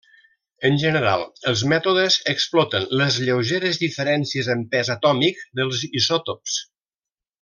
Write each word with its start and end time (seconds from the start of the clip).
En 0.69 0.77
general 0.83 1.25
els 1.51 1.61
mètodes 1.73 2.17
exploten 2.33 2.87
les 3.01 3.19
lleugeres 3.27 3.81
diferències 3.83 4.51
en 4.55 4.65
pes 4.73 4.91
atòmic 4.95 5.45
dels 5.61 5.85
isòtops. 6.01 6.57